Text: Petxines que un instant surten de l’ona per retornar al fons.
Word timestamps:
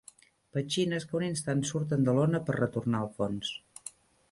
Petxines 0.55 1.05
que 1.11 1.15
un 1.19 1.25
instant 1.27 1.61
surten 1.73 2.09
de 2.09 2.17
l’ona 2.21 2.41
per 2.49 2.59
retornar 2.59 3.05
al 3.05 3.15
fons. 3.21 3.55